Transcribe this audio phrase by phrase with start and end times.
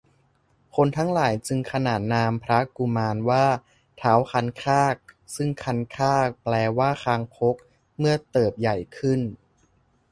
[0.75, 3.45] คนทั้งหลายจึงขนานนามพระกุมารว่า
[4.01, 4.95] ท้าวคันคาก
[5.35, 7.55] ซึ่งคันคาก แปลว่าคางคก
[7.97, 9.19] เมื่อเติบใหญ่ขึ้น